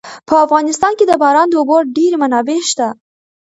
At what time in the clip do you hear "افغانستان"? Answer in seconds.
0.45-0.93